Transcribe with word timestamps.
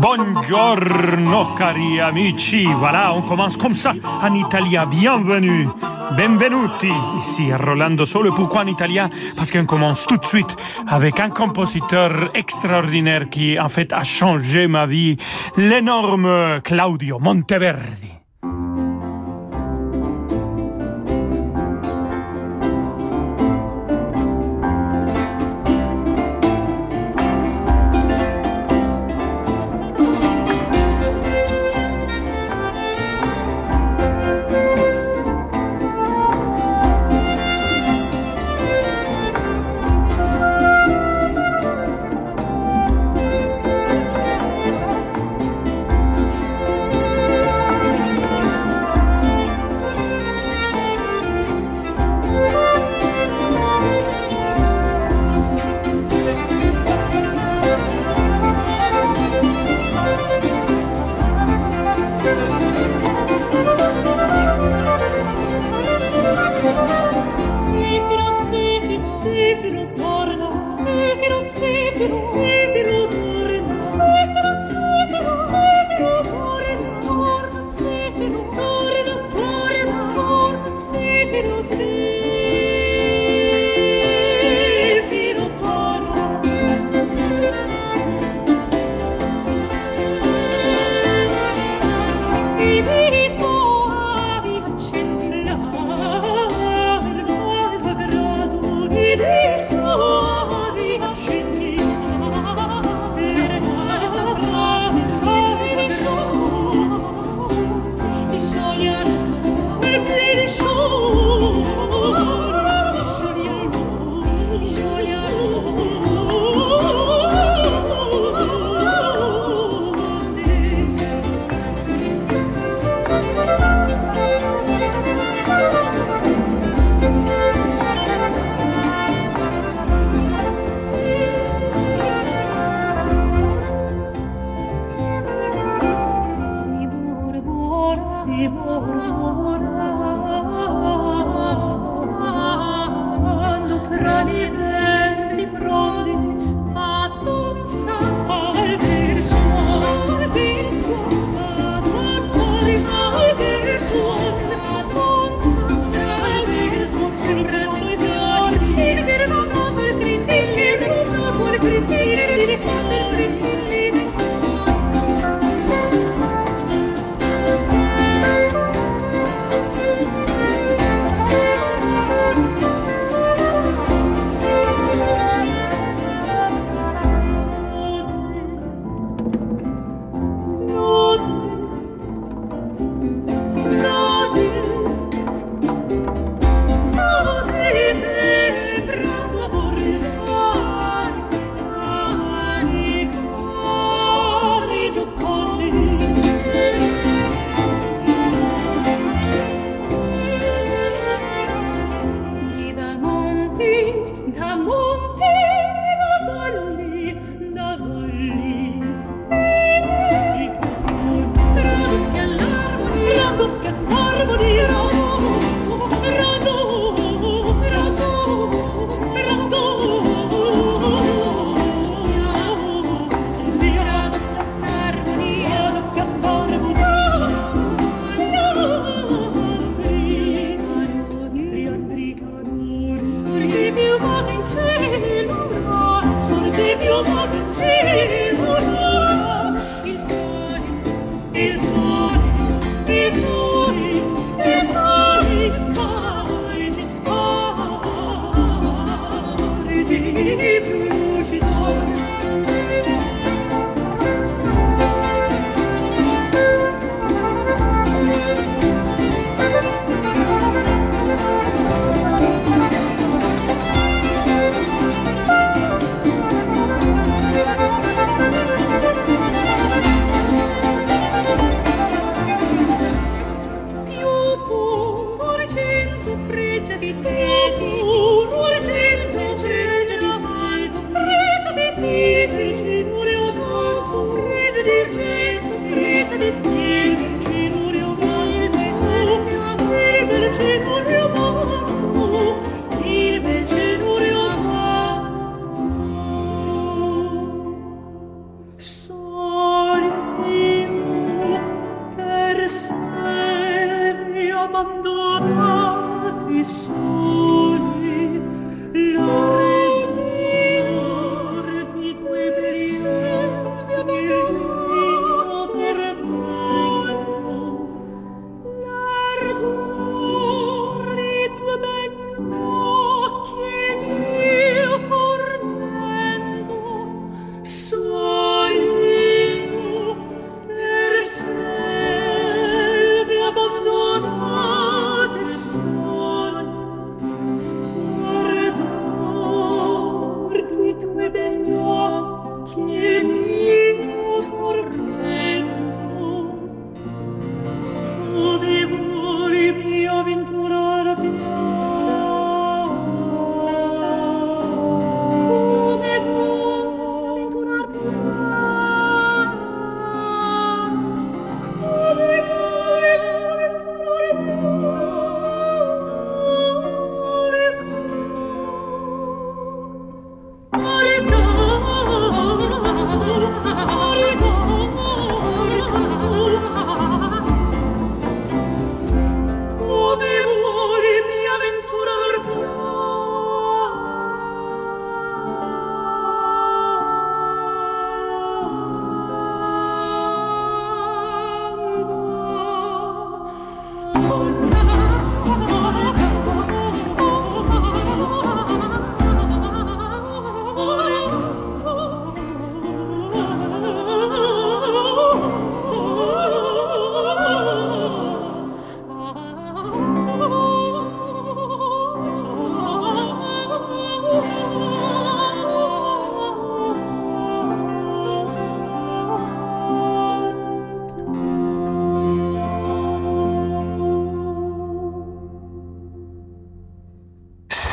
Buongiorno 0.00 1.52
cari 1.52 2.00
amici, 2.00 2.64
voilà, 2.64 3.12
on 3.12 3.20
commence 3.20 3.58
comme 3.58 3.74
ça 3.74 3.92
en 4.22 4.32
italien. 4.34 4.86
Bienvenue, 4.86 5.68
benvenuti 6.16 6.90
ici 7.18 7.52
à 7.52 7.58
Rolando 7.58 8.06
Solo. 8.06 8.32
Pourquoi 8.32 8.62
en 8.62 8.66
italien? 8.66 9.10
Parce 9.36 9.50
qu'on 9.50 9.66
commence 9.66 10.06
tout 10.06 10.16
de 10.16 10.24
suite 10.24 10.56
avec 10.86 11.20
un 11.20 11.28
compositeur 11.28 12.30
extraordinaire 12.32 13.28
qui 13.28 13.60
en 13.60 13.68
fait 13.68 13.92
a 13.92 14.02
changé 14.02 14.68
ma 14.68 14.86
vie, 14.86 15.18
l'énorme 15.58 16.62
Claudio 16.62 17.18
Monteverdi. 17.18 18.19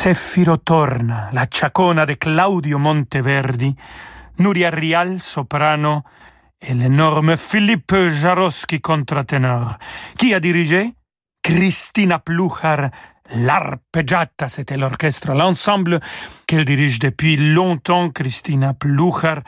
Seffiro 0.08 0.56
Torna, 0.60 1.28
la 1.32 1.48
Chacona 1.50 2.06
de 2.06 2.16
Claudio 2.16 2.78
Monteverdi, 2.78 3.76
Nuria 4.36 4.70
Rial, 4.70 5.20
soprano, 5.20 6.02
et 6.58 6.72
l'énorme 6.72 7.36
Philippe 7.36 8.08
Jarosky, 8.08 8.80
contre-ténor. 8.80 9.76
Qui 10.16 10.32
a 10.32 10.40
dirigé 10.40 10.94
Christina 11.42 12.20
Pluchar, 12.20 12.88
L'Arpeggiata, 13.34 14.48
c'était 14.48 14.78
l'orchestre, 14.78 15.34
l'ensemble 15.34 16.00
qu'elle 16.46 16.64
dirige 16.64 17.00
depuis 17.00 17.36
longtemps, 17.36 18.08
Christina 18.08 18.72
Pluchar. 18.72 19.42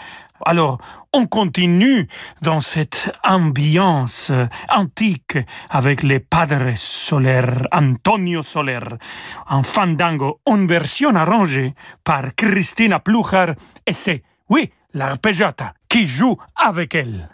Alors, 0.44 0.78
on 1.12 1.26
continue 1.26 2.06
dans 2.42 2.60
cette 2.60 3.12
ambiance 3.24 4.32
antique 4.68 5.38
avec 5.68 6.02
les 6.02 6.20
Padres 6.20 6.76
Soler, 6.76 7.42
Antonio 7.72 8.42
Soler, 8.42 8.80
en 9.48 9.62
fandango, 9.62 10.40
en 10.46 10.66
version 10.66 11.14
arrangée 11.14 11.74
par 12.04 12.34
Christina 12.36 13.00
Pluchar, 13.00 13.54
et 13.86 13.92
c'est, 13.92 14.22
oui, 14.48 14.70
l'arpeggiata 14.94 15.74
qui 15.88 16.06
joue 16.06 16.36
avec 16.56 16.94
elle. 16.94 17.28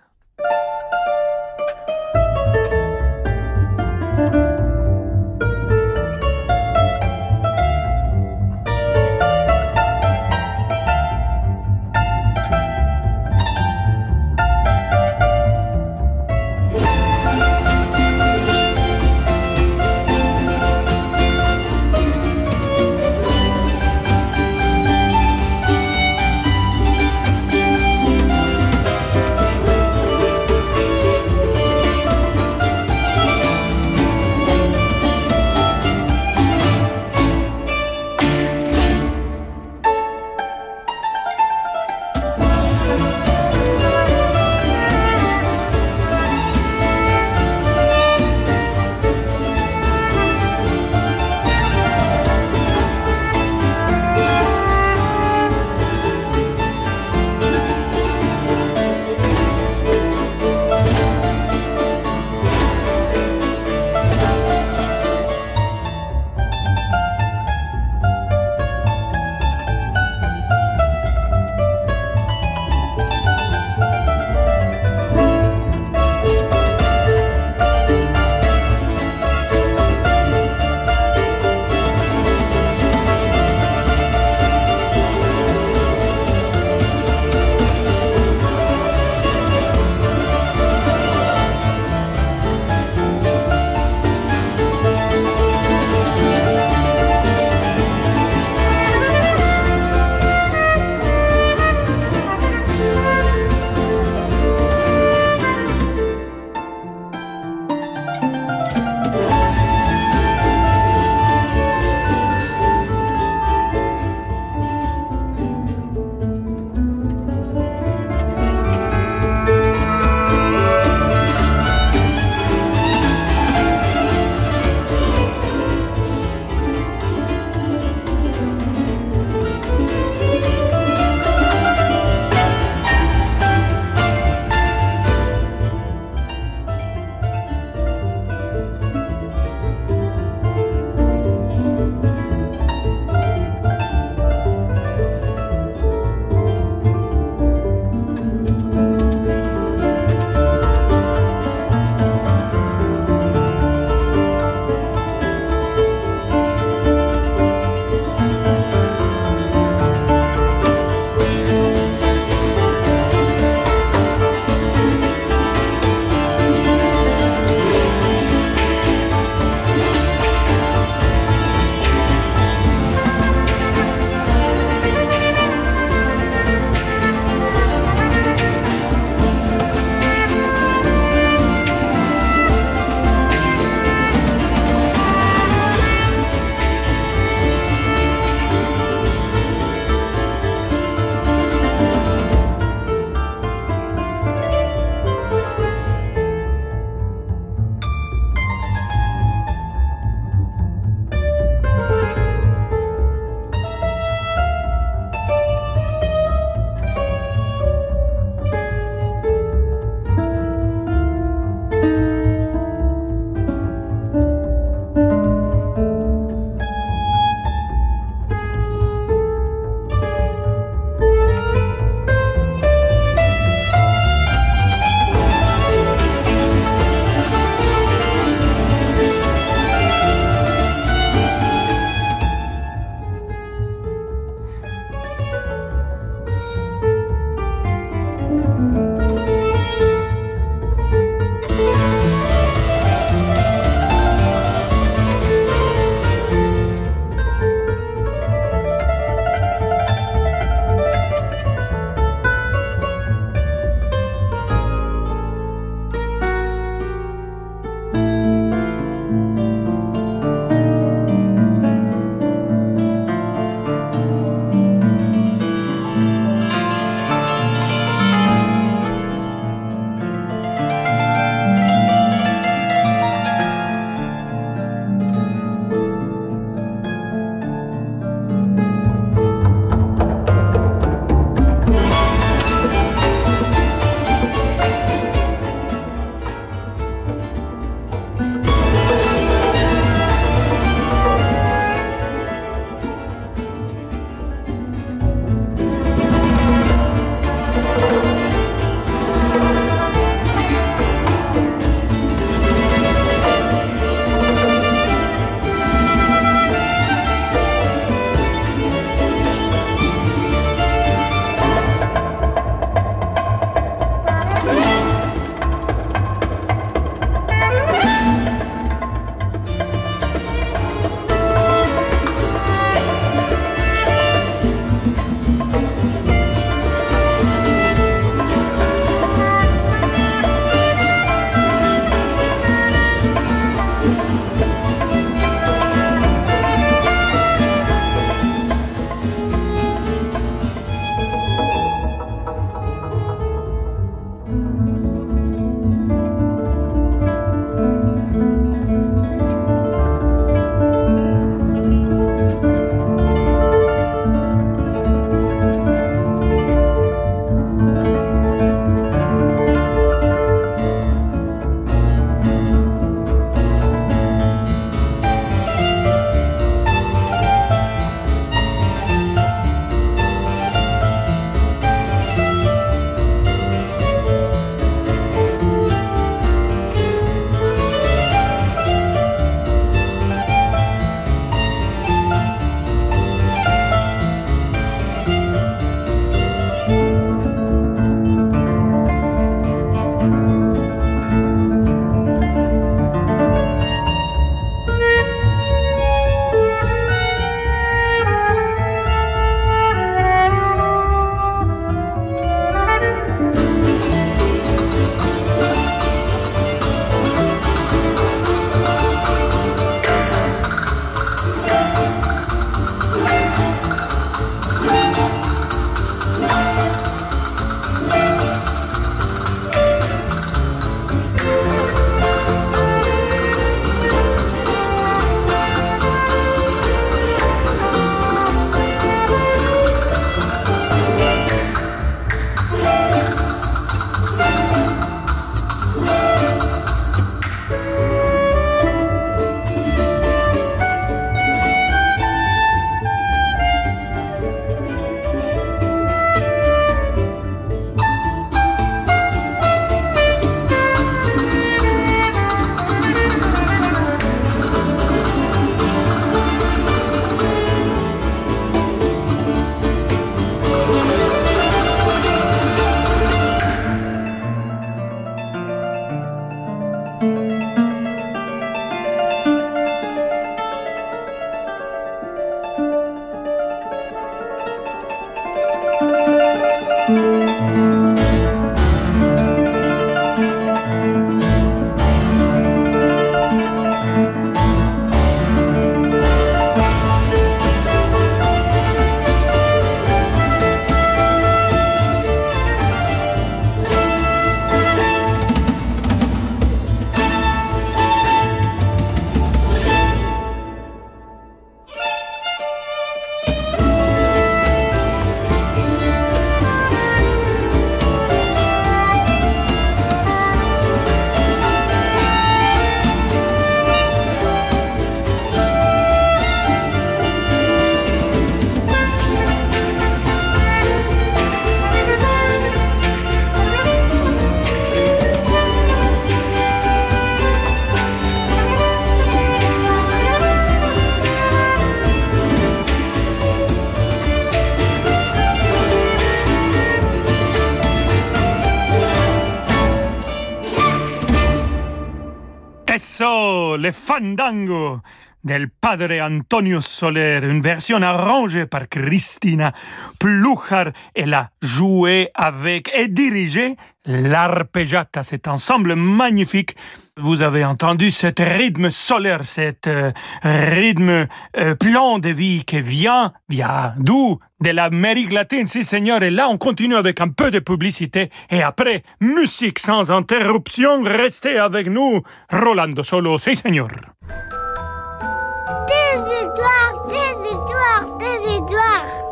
Le 543.56 543.72
fandango 543.72 544.80
del 545.26 545.50
padre 545.50 546.00
Antonio 546.00 546.60
Soler, 546.60 547.20
une 547.22 547.42
version 547.42 547.82
arrangée 547.82 548.46
par 548.46 548.68
Christina 548.68 549.52
Pluchar. 549.98 550.70
Elle 550.94 551.14
a 551.14 551.30
joué 551.42 552.10
avec 552.14 552.70
et 552.74 552.86
dirigé 552.88 553.56
l'arpeggiata, 553.84 555.02
cet 555.02 555.26
ensemble 555.26 555.74
magnifique. 555.74 556.56
Vous 556.96 557.22
avez 557.22 557.44
entendu 557.44 557.90
cet 557.90 558.20
rythme 558.20 558.70
solaire, 558.70 559.24
cet 559.24 559.66
euh, 559.66 559.92
rythme 560.22 561.08
euh, 561.36 561.54
plein 561.56 561.98
de 561.98 562.08
vie 562.08 562.44
qui 562.44 562.60
vient, 562.60 563.12
vient 563.28 563.74
d'où? 563.78 564.18
De 564.38 564.50
l'Amérique 564.50 565.12
latine, 565.12 565.46
si 565.46 565.64
seigneur. 565.64 566.02
Et 566.02 566.10
là, 566.10 566.28
on 566.28 566.36
continue 566.36 566.76
avec 566.76 567.00
un 567.00 567.08
peu 567.08 567.30
de 567.30 567.38
publicité. 567.38 568.10
Et 568.30 568.42
après, 568.42 568.82
musique 569.00 569.58
sans 569.58 569.90
interruption. 569.90 570.82
Restez 570.82 571.38
avec 571.38 571.68
nous. 571.68 572.02
Rolando 572.30 572.82
Solo, 572.82 573.16
si 573.18 573.34
seigneur. 573.34 573.68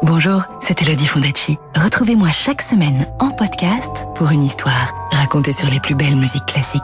Bonjour, 0.03 0.43
c'est 0.61 0.83
Elodie 0.83 1.07
Fondacci. 1.07 1.59
Retrouvez-moi 1.75 2.31
chaque 2.31 2.61
semaine 2.63 3.07
en 3.21 3.31
podcast 3.31 4.07
pour 4.15 4.31
une 4.31 4.43
histoire 4.43 4.93
racontée 5.11 5.53
sur 5.53 5.69
les 5.71 5.81
plus 5.81 5.95
belles 5.95 6.17
musiques 6.17 6.47
classiques. 6.47 6.83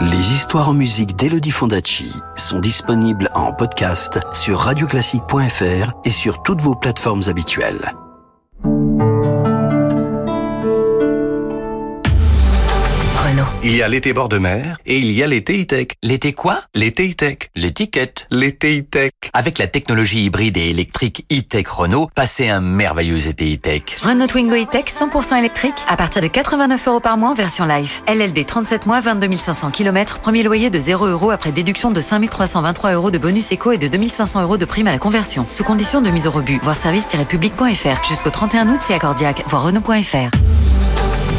Les 0.00 0.32
histoires 0.32 0.68
en 0.68 0.74
musique 0.74 1.14
d'Elodie 1.14 1.52
Fondacci 1.52 2.12
sont 2.34 2.58
disponibles 2.58 3.28
en 3.34 3.52
podcast 3.52 4.18
sur 4.32 4.58
radioclassique.fr 4.58 5.92
et 6.04 6.10
sur 6.10 6.42
toutes 6.42 6.60
vos 6.60 6.74
plateformes 6.74 7.22
habituelles. 7.28 7.92
Il 13.64 13.76
y 13.76 13.82
a 13.82 13.86
l'été 13.86 14.12
bord 14.12 14.28
de 14.28 14.38
mer 14.38 14.78
et 14.86 14.98
il 14.98 15.12
y 15.12 15.22
a 15.22 15.28
l'été 15.28 15.62
e-tech. 15.62 15.90
L'été 16.02 16.32
quoi? 16.32 16.62
L'été 16.74 17.08
e-tech. 17.08 17.48
L'étiquette. 17.54 18.26
L'été 18.32 18.80
e-tech. 18.80 19.12
Avec 19.32 19.58
la 19.58 19.68
technologie 19.68 20.24
hybride 20.24 20.56
et 20.56 20.70
électrique 20.70 21.24
e-tech 21.30 21.68
Renault, 21.68 22.10
passez 22.12 22.48
un 22.48 22.60
merveilleux 22.60 23.28
été 23.28 23.54
e-tech. 23.54 23.82
Renault 24.02 24.26
Twingo 24.26 24.56
e-tech 24.56 24.86
100% 24.86 25.38
électrique 25.38 25.76
à 25.86 25.96
partir 25.96 26.20
de 26.22 26.26
89 26.26 26.88
euros 26.88 26.98
par 26.98 27.16
mois 27.16 27.30
en 27.30 27.34
version 27.34 27.64
life. 27.64 28.02
LLD 28.08 28.44
37 28.44 28.86
mois, 28.86 28.98
22 28.98 29.36
500 29.36 29.70
km, 29.70 30.18
premier 30.18 30.42
loyer 30.42 30.68
de 30.68 30.80
0 30.80 31.06
euros 31.06 31.30
après 31.30 31.52
déduction 31.52 31.92
de 31.92 32.00
5 32.00 32.28
323 32.28 32.94
euros 32.94 33.12
de 33.12 33.18
bonus 33.18 33.52
éco 33.52 33.70
et 33.70 33.78
de 33.78 33.86
2500 33.86 34.42
euros 34.42 34.56
de 34.56 34.64
prime 34.64 34.88
à 34.88 34.92
la 34.92 34.98
conversion. 34.98 35.44
Sous 35.46 35.62
condition 35.62 36.02
de 36.02 36.10
mise 36.10 36.26
au 36.26 36.32
rebut. 36.32 36.58
Voir 36.64 36.74
service-public.fr. 36.74 38.08
Jusqu'au 38.08 38.30
31 38.30 38.70
août, 38.70 38.80
c'est 38.80 38.94
accordiaque. 38.94 39.44
Voir 39.46 39.62
Renault.fr. 39.62 40.36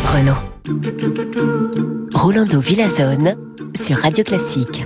Renault. 0.04 0.38
Rolando 2.14 2.60
Villazone 2.60 3.36
sur 3.76 3.98
Radio 3.98 4.24
Classique. 4.24 4.86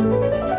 Música 0.00 0.49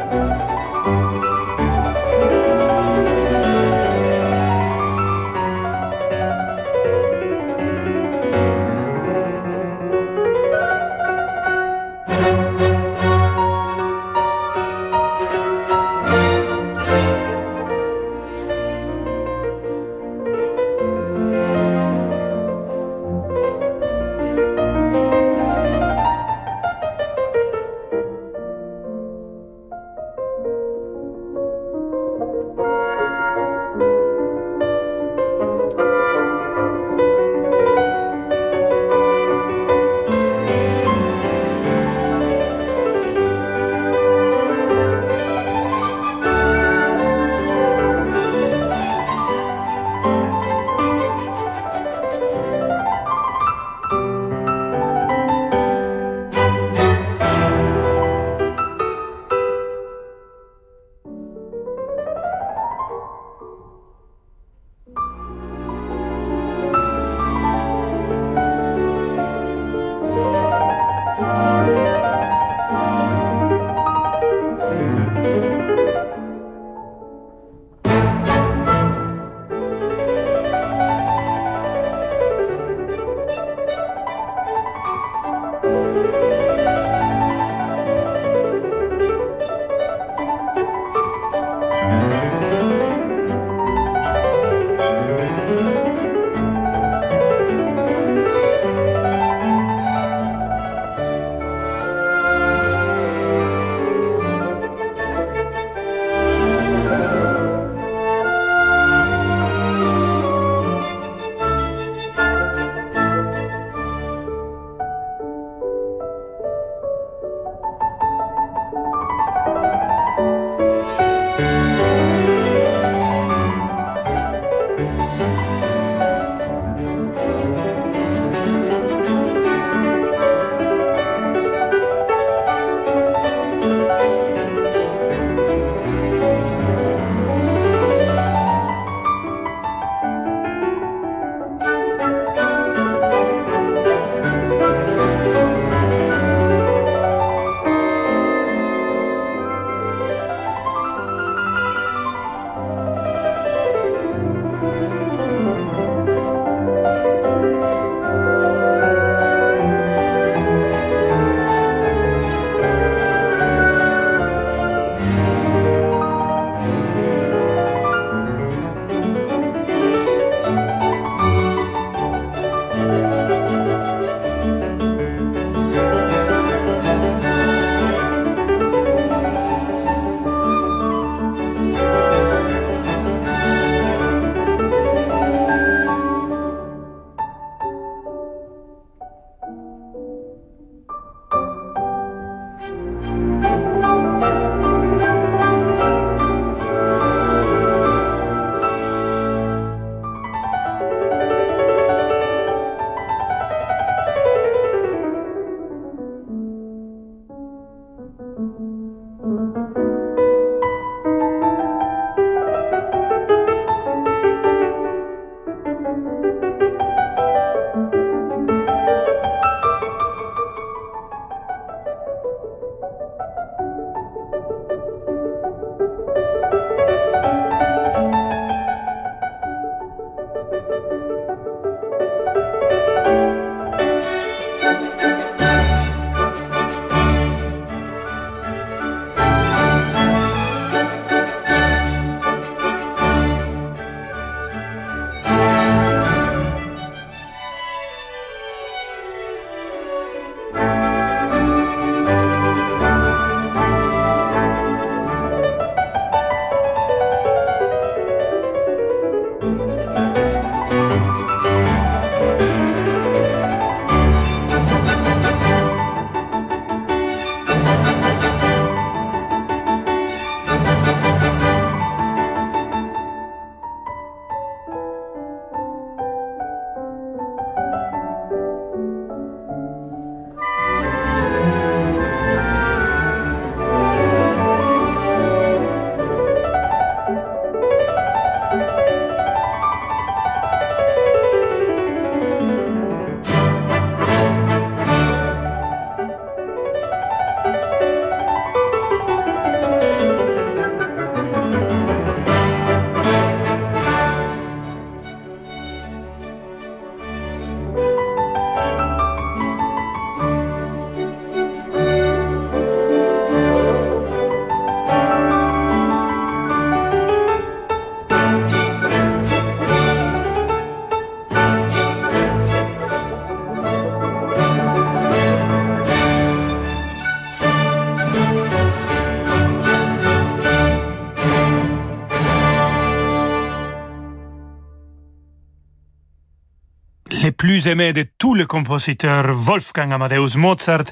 plus 337.51 337.67
aimé 337.67 337.91
de 337.91 338.07
tous 338.17 338.33
les 338.33 338.45
compositeurs, 338.45 339.33
Wolfgang 339.33 339.91
Amadeus 339.91 340.37
Mozart, 340.37 340.85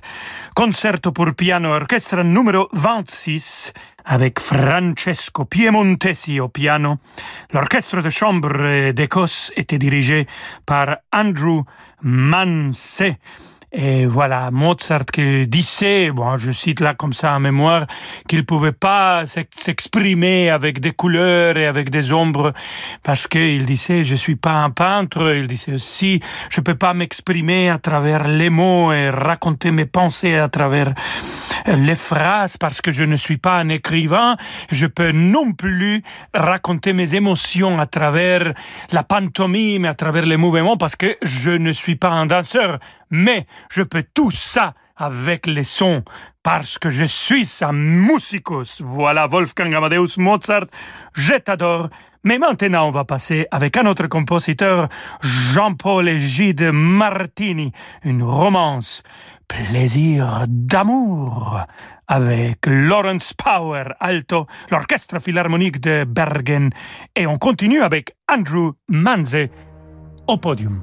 concerto 0.54 1.14
pour 1.14 1.34
piano 1.34 1.70
orchestre 1.70 2.22
numéro 2.22 2.68
26, 2.74 3.72
avec 4.04 4.42
Francesco 4.42 5.46
Piemontesi 5.46 6.42
au 6.42 6.50
piano. 6.50 6.98
L'orchestre 7.54 8.02
de 8.02 8.10
chambre 8.10 8.92
d'Écosse 8.92 9.54
était 9.56 9.78
dirigé 9.78 10.28
par 10.66 10.98
Andrew 11.14 11.64
Mansey. 12.02 13.18
Et 13.72 14.08
voilà, 14.08 14.50
Mozart 14.50 15.06
qui 15.06 15.46
disait, 15.46 16.10
bon, 16.10 16.38
je 16.38 16.52
cite 16.52 16.80
là 16.80 16.96
comme 16.96 17.14
ça 17.14 17.36
en 17.36 17.40
mémoire, 17.40 17.86
qu'il 18.28 18.44
pouvait 18.44 18.72
pas 18.72 19.26
s'exprimer 19.28 20.50
avec 20.50 20.80
des 20.80 20.92
couleurs 20.92 21.56
et 21.56 21.68
avec 21.68 21.92
des 21.92 22.12
ombres 22.12 22.52
parce 23.04 23.28
qu'il 23.28 23.66
disait, 23.68 24.04
je 24.04 24.16
suis 24.16 24.36
pas 24.36 24.54
un 24.54 24.72
peintre. 24.72 25.36
Il 25.36 25.48
disait 25.48 25.74
aussi, 25.74 26.20
je 26.50 26.62
peux 26.62 26.74
pas 26.74 26.96
m'exprimer 26.96 27.70
à 27.70 27.78
travers 27.78 28.28
les 28.28 28.50
mots 28.50 28.92
et 28.92 29.12
raconter 29.12 29.70
mes 29.70 29.86
pensées 29.86 30.36
à 30.36 30.50
travers 30.50 30.92
les 31.68 31.96
phrases 31.96 32.58
parce 32.58 32.82
que 32.82 32.92
je 32.92 33.04
ne 33.04 33.16
suis 33.16 33.38
pas 33.38 33.60
un 33.60 33.70
écrivain. 33.70 34.36
Je 34.72 34.88
peux 34.88 35.12
non 35.12 35.54
plus 35.54 36.02
raconter 36.34 36.94
mes 36.94 37.14
émotions 37.14 37.80
à 37.80 37.86
travers 37.86 38.54
la 38.92 39.04
pantomime, 39.04 39.86
à 39.86 39.94
travers 39.94 40.26
les 40.26 40.38
mouvements 40.38 40.78
parce 40.78 40.96
que 40.96 41.18
je 41.22 41.52
ne 41.52 41.72
suis 41.72 41.96
pas 41.96 42.10
un 42.10 42.26
danseur 42.26 42.80
mais 43.10 43.46
je 43.70 43.84
peux 43.84 44.04
tout 44.14 44.32
ça 44.32 44.74
avec 44.96 45.48
les 45.48 45.64
sons 45.64 46.04
parce 46.44 46.78
que 46.78 46.90
je 46.90 47.06
suis 47.06 47.50
un 47.62 47.72
musicus. 47.72 48.82
Voilà 48.82 49.28
Wolfgang 49.28 49.74
Amadeus 49.74 50.18
Mozart, 50.18 50.66
je 51.14 51.34
t'adore. 51.36 51.90
Mais 52.24 52.38
maintenant, 52.38 52.90
on 52.90 52.92
va 52.92 53.06
passer 53.06 53.48
avec 53.50 53.78
un 53.78 53.86
autre 53.86 54.08
compositeur, 54.08 54.90
Jean-Paul 55.22 56.18
Gide 56.18 56.70
Martini, 56.74 57.72
une 58.04 58.24
romance, 58.24 59.04
plaisir 59.48 60.44
d'amour, 60.48 61.62
avec 62.10 62.66
Lawrence 62.66 63.34
Power 63.34 63.86
alto, 64.02 64.48
l'orchestre 64.70 65.20
philharmonique 65.20 65.80
de 65.80 66.04
Bergen, 66.04 66.72
et 67.16 67.26
on 67.26 67.38
continue 67.38 67.82
avec 67.82 68.18
Andrew 68.30 68.74
Manze 68.90 69.48
au 70.28 70.38
podium. 70.38 70.82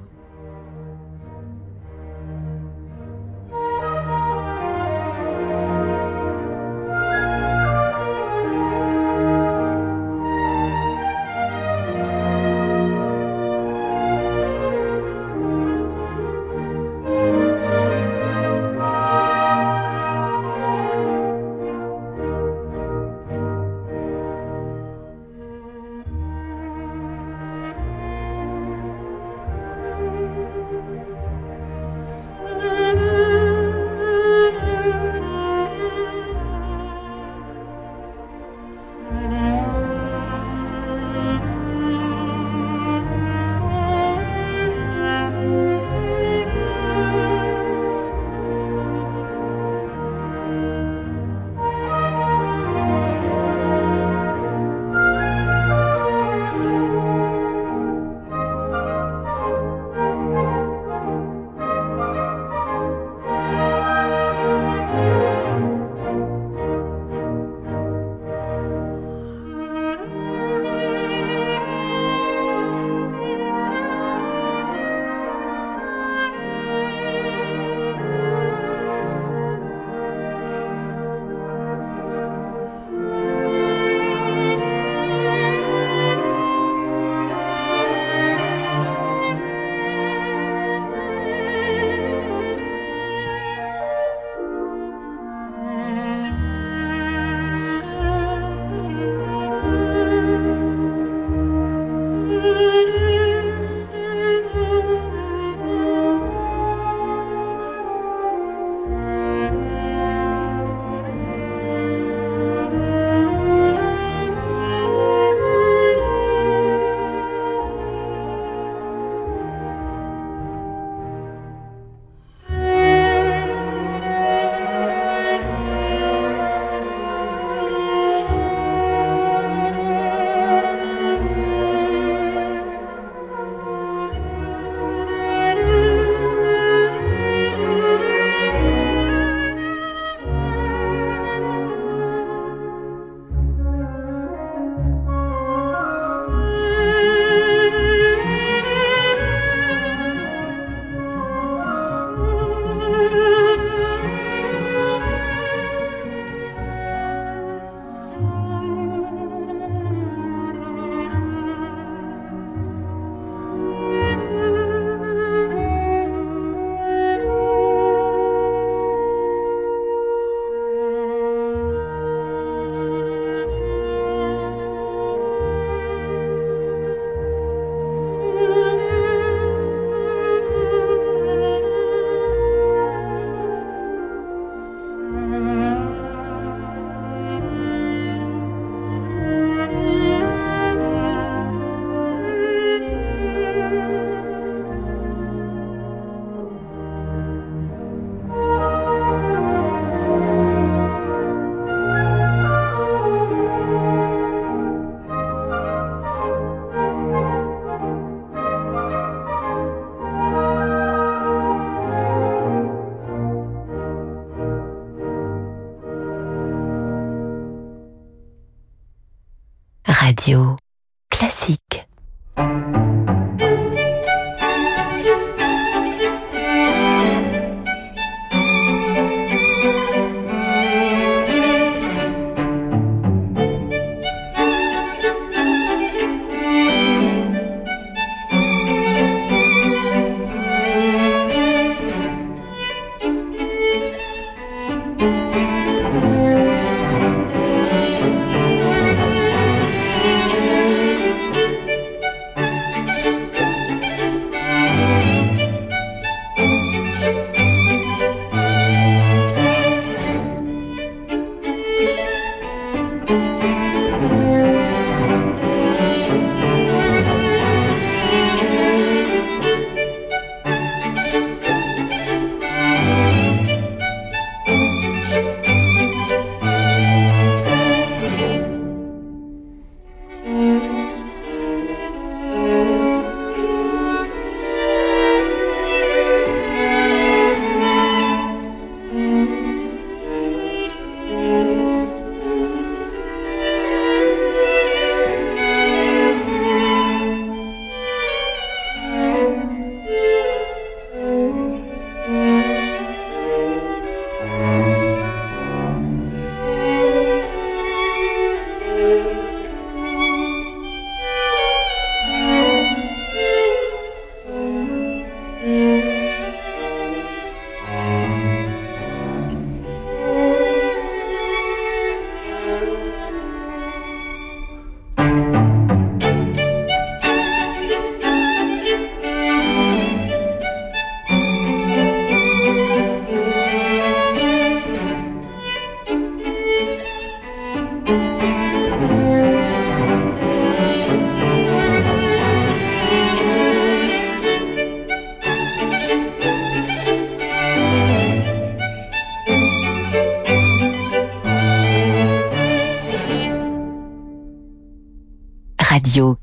Radio 220.27 220.57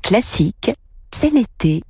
Classique, 0.02 0.70
c'est 1.10 1.30
l'été. 1.30 1.82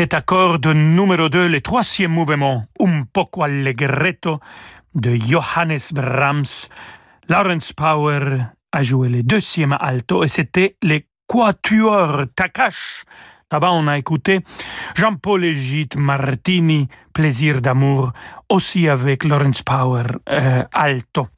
Cantet 0.00 0.22
corde 0.24 0.66
numéro 0.68 1.28
2, 1.28 1.46
le 1.48 1.60
troisième 1.60 2.12
mouvement, 2.12 2.62
Un 2.80 3.02
poco 3.12 3.42
allegretto, 3.42 4.40
de 4.94 5.14
Johannes 5.14 5.92
Brahms. 5.92 6.68
Lawrence 7.28 7.74
Power 7.74 8.38
a 8.72 8.82
joué 8.82 9.10
le 9.10 9.22
deuxième 9.22 9.76
alto 9.78 10.24
et 10.24 10.28
c'était 10.28 10.78
le 10.82 11.00
Quatuor 11.26 12.22
Takash. 12.34 13.04
Là-bas, 13.52 13.72
on 13.72 13.88
a 13.88 13.98
écouté 13.98 14.40
Jean-Paul 14.94 15.44
Egide 15.44 15.98
Martini, 15.98 16.88
Plaisir 17.12 17.60
d'amour, 17.60 18.14
aussi 18.48 18.88
avec 18.88 19.24
Lawrence 19.24 19.60
Power 19.60 20.04
euh, 20.30 20.62
alto. 20.72 21.28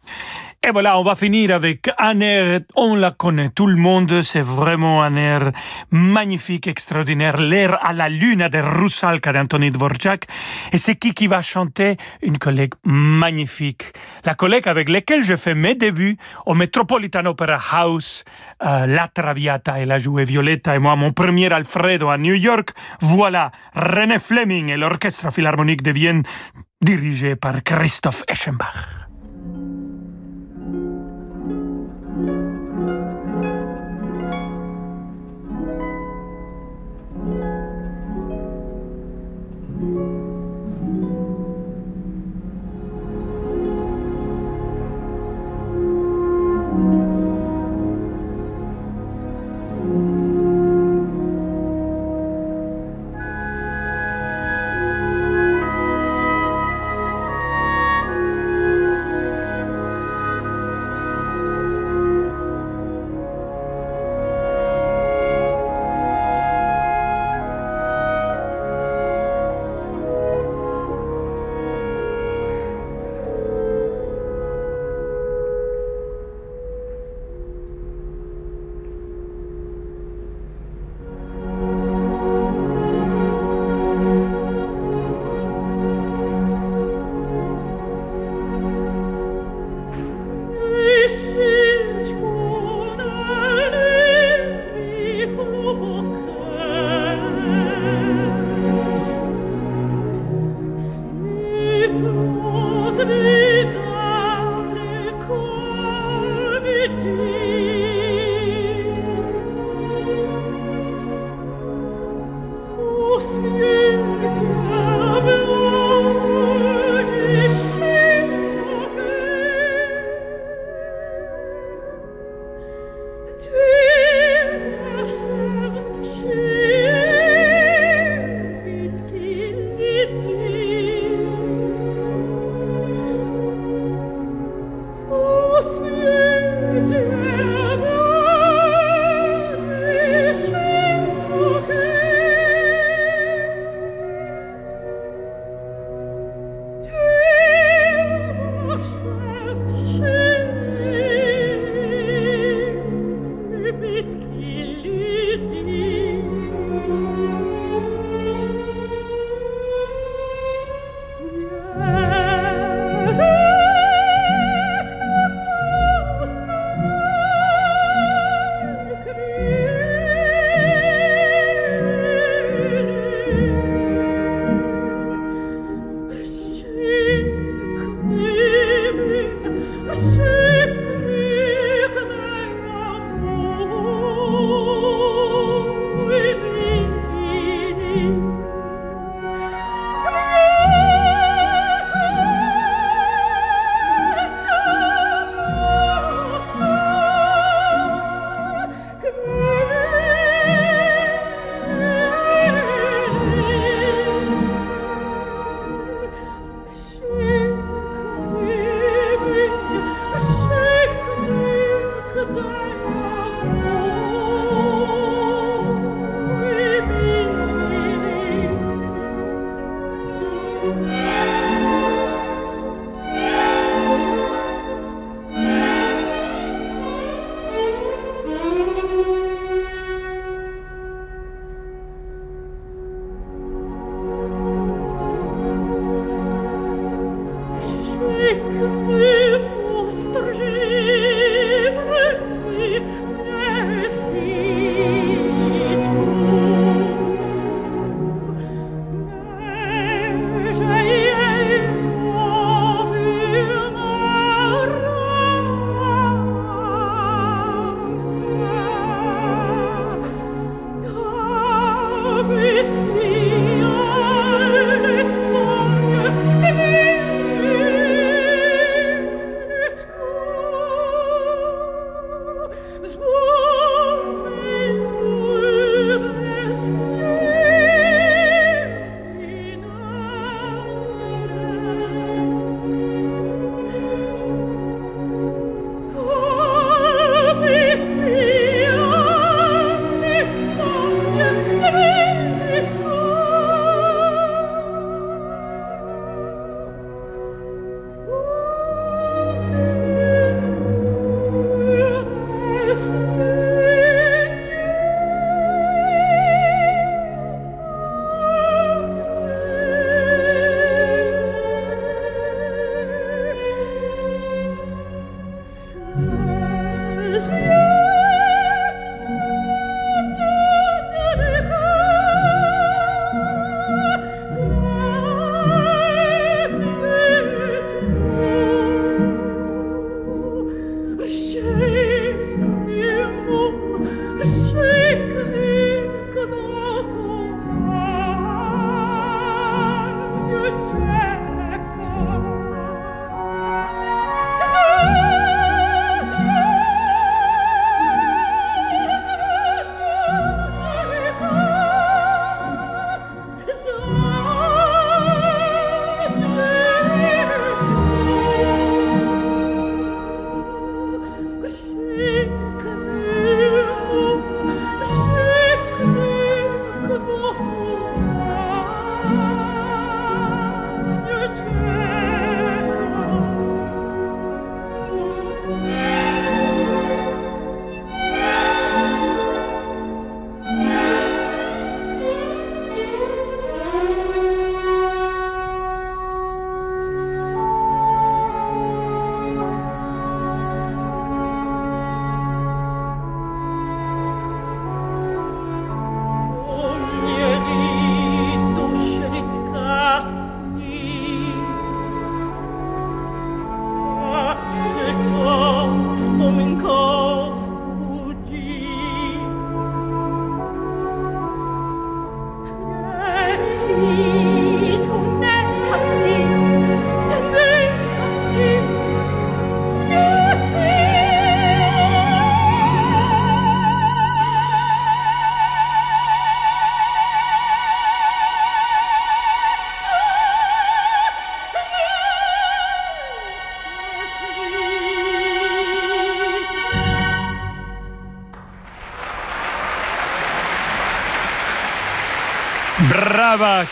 Et 0.65 0.71
voilà, 0.71 0.97
on 0.97 1.03
va 1.03 1.17
finir 1.17 1.51
avec 1.53 1.91
un 1.99 2.21
air, 2.21 2.61
on 2.77 2.95
la 2.95 3.11
connaît, 3.11 3.49
tout 3.49 3.67
le 3.67 3.75
monde, 3.75 4.23
c'est 4.23 4.43
vraiment 4.43 5.03
un 5.03 5.17
air 5.17 5.51
magnifique, 5.91 6.69
extraordinaire, 6.69 7.37
l'air 7.37 7.85
à 7.85 7.93
la 7.93 8.09
lune 8.09 8.47
de 8.49 8.59
Rusalka 8.59 9.33
d'Anthony 9.33 9.73
Dvorak. 9.73 10.29
Et 10.71 10.79
c'est 10.79 10.95
qui 10.95 11.15
qui 11.15 11.27
va 11.27 11.43
chanter? 11.43 11.97
Une 12.23 12.39
collègue 12.39 12.75
magnifique. 12.85 13.93
La 14.25 14.37
collègue 14.37 14.69
avec 14.69 14.89
laquelle 14.89 15.25
je 15.25 15.35
fais 15.35 15.57
mes 15.57 15.75
débuts 15.75 16.17
au 16.47 16.55
Metropolitan 16.55 17.27
Opera 17.27 17.59
House, 17.73 18.23
euh, 18.65 18.87
La 18.87 19.09
Traviata, 19.09 19.81
elle 19.81 19.91
a 19.91 19.99
joué 19.99 20.25
Violetta 20.25 20.77
et 20.77 20.79
moi, 20.79 20.95
mon 20.95 21.11
premier 21.11 21.53
Alfredo 21.53 22.09
à 22.09 22.19
New 22.19 22.35
York. 22.35 22.71
Voilà, 23.01 23.51
René 23.75 24.21
Fleming 24.21 24.69
et 24.69 24.77
l'Orchestre 24.77 25.33
Philharmonique 25.33 25.83
de 25.83 25.91
Vienne, 25.91 26.23
dirigé 26.81 27.35
par 27.35 27.65
Christoph 27.65 28.23
Eschenbach. 28.29 29.01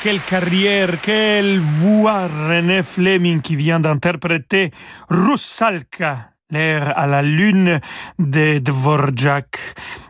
Quelle 0.02 0.20
carrière, 0.20 1.00
quelle 1.02 1.58
voix 1.58 2.26
René 2.26 2.82
Fleming 2.82 3.40
qui 3.40 3.56
vient 3.56 3.80
d'interpréter 3.80 4.70
Russalka 5.08 6.29
l'air 6.50 6.96
à 6.96 7.06
la 7.06 7.22
lune 7.22 7.80
de 8.18 8.58
Dvorak. 8.58 9.58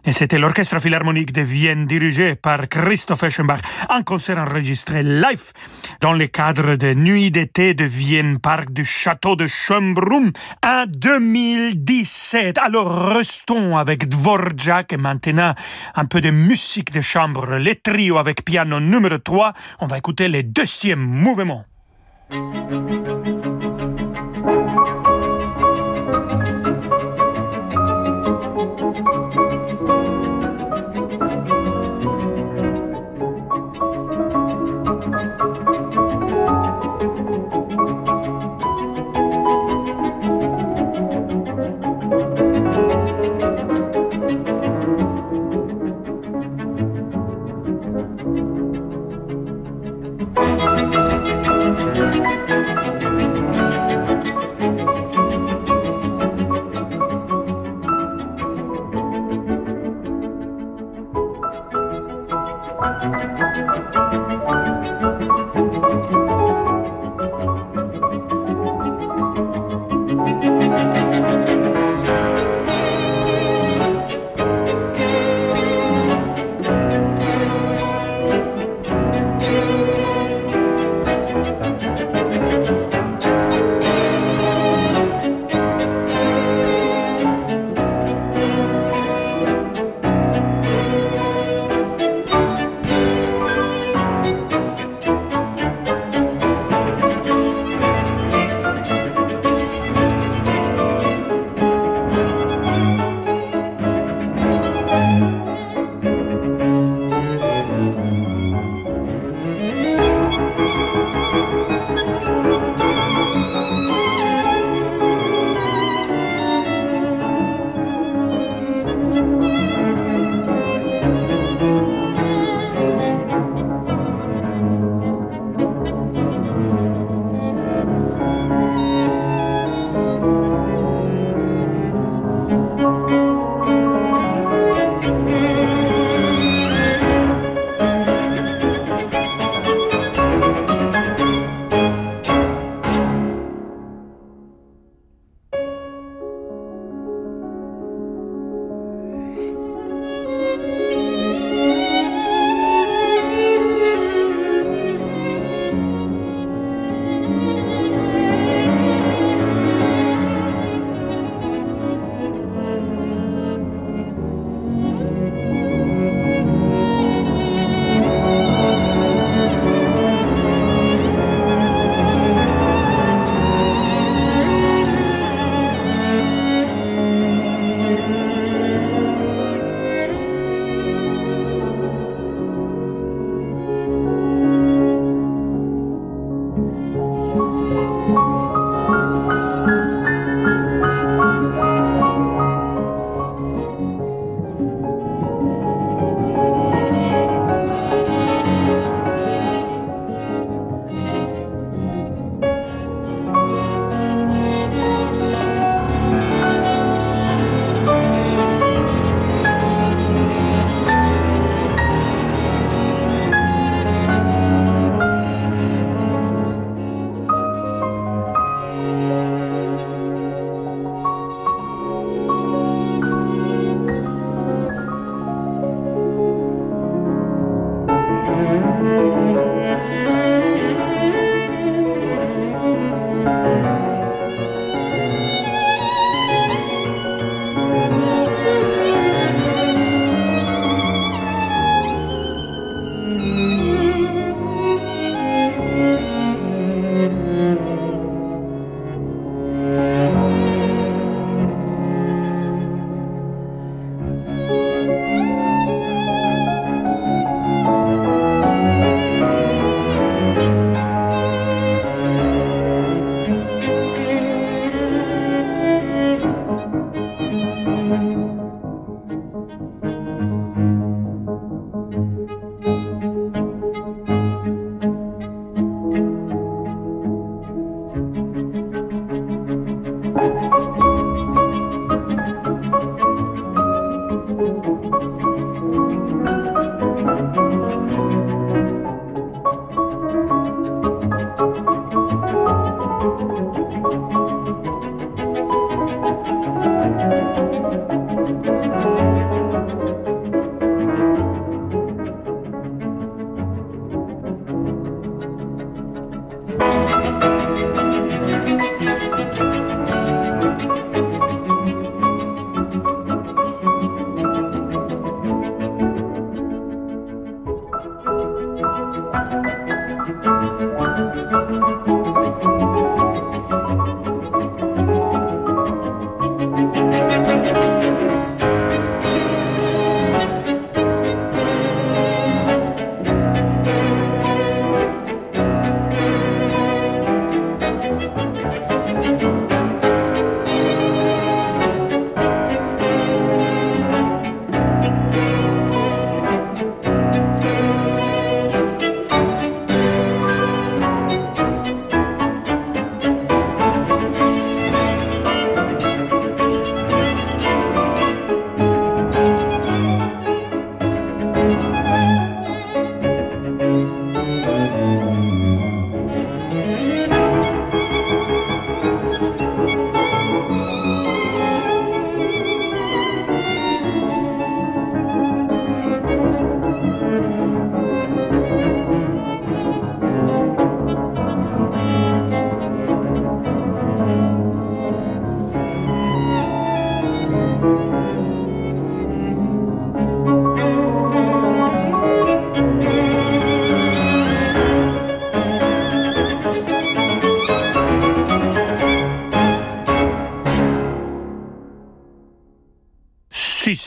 Et 0.05 0.12
c'était 0.12 0.38
l'orchestre 0.38 0.80
philharmonique 0.80 1.32
de 1.32 1.43
Vienne 1.43 1.86
dirigé 1.86 2.34
par 2.34 2.68
Christoph 2.68 3.22
Eschenbach, 3.22 3.61
un 3.88 4.03
concert 4.03 4.38
enregistré 4.38 5.03
live 5.03 5.53
dans 6.01 6.14
le 6.14 6.26
cadre 6.26 6.76
de 6.76 6.95
Nuit 6.95 7.30
d'été 7.30 7.74
de 7.74 7.84
Vienne, 7.84 8.38
parc 8.38 8.72
du 8.72 8.84
château 8.84 9.36
de 9.36 9.47
Schönbrunn 9.47 10.30
en 10.64 10.84
2017. 10.86 12.59
Alors 12.59 13.11
restons 13.11 13.76
avec 13.76 14.09
Dvorak 14.09 14.93
et 14.93 14.97
maintenant 14.97 15.55
un 15.95 16.05
peu 16.07 16.20
de 16.20 16.30
musique 16.30 16.93
de 16.93 17.01
chambre, 17.01 17.57
les 17.57 17.76
trio 17.76 18.16
avec 18.18 18.45
piano 18.45 18.80
numéro 18.80 19.18
3. 19.18 19.53
On 19.80 19.86
va 19.86 19.99
écouter 19.99 20.28
le 20.28 20.43
deuxième 20.43 21.01
mouvement. 21.01 21.64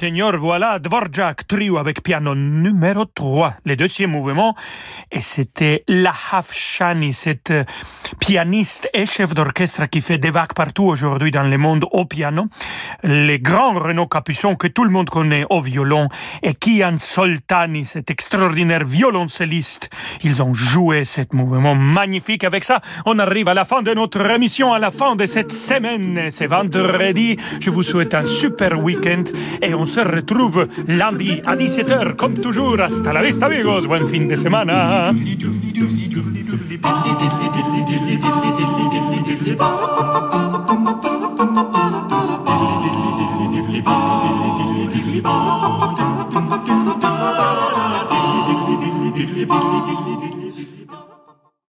Seigneur, 0.04 0.38
voilà 0.38 0.80
Dvorak 0.80 1.48
Trio 1.48 1.78
avec 1.78 2.04
piano 2.04 2.36
numéro 2.36 3.06
3, 3.06 3.54
le 3.66 3.78
deuxième 3.78 4.12
mouvement. 4.12 4.54
Et 5.14 5.22
c'était 5.22 5.86
Lahav 5.88 6.48
Shani, 6.52 7.14
cette 7.14 7.52
euh, 7.52 7.64
pianiste 8.20 8.90
et 8.94 9.06
chef 9.06 9.34
d'orchestre 9.34 9.86
qui 9.86 10.02
fait 10.02 10.18
des 10.18 10.30
vagues 10.30 10.52
partout 10.54 10.84
aujourd'hui 10.84 11.32
dans 11.32 11.44
le 11.44 11.58
monde 11.58 11.86
au 11.94 12.04
piano. 12.04 12.48
Les 13.04 13.40
grands 13.40 13.80
Renaud 13.80 14.08
Capuçon 14.08 14.58
que 14.58 14.68
tout 14.68 14.84
le 14.84 14.90
monde 14.90 15.10
connaît 15.10 15.46
au 15.50 15.62
violon 15.62 16.10
et 16.42 16.54
Kian 16.54 16.98
Soltani, 16.98 17.86
cet 17.86 18.12
extraordinaire 18.12 18.84
violoncelliste. 18.84 19.90
Ils 20.26 20.44
ont 20.44 20.54
joué 20.54 21.06
ce 21.06 21.22
mouvement 21.32 21.76
magnifique. 21.76 22.44
Avec 22.44 22.66
ça, 22.66 22.82
on 23.06 23.20
arrive 23.20 23.48
à 23.48 23.54
la 23.54 23.64
fin 23.64 23.82
de 23.82 23.94
notre 23.94 24.20
émission, 24.30 24.74
à 24.74 24.80
la 24.80 24.92
fin 24.92 25.16
de 25.16 25.26
cette 25.26 25.54
semaine. 25.54 26.30
C'est 26.30 26.48
vendredi. 26.48 27.38
Je 27.62 27.70
vous 27.70 27.84
souhaite 27.84 28.14
un 28.14 28.26
super 28.26 28.84
week-end 28.84 29.24
et 29.62 29.74
on 29.74 29.86
retrouve 30.02 30.68
lundi 30.88 31.42
à 31.46 31.56
17h, 31.56 32.16
comme 32.16 32.36
toujours. 32.36 32.80
Hasta 32.80 33.14
la 33.14 33.22
vista, 33.22 33.46
amigos. 33.48 33.88
Buen 33.88 34.08
fin 34.08 34.28
de 34.28 34.36
semana. 34.36 35.14